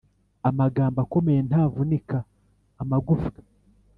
amagambo 0.49 0.97
akomeye 1.05 1.39
ntavunika 1.49 2.17
amagufwa. 2.81 3.39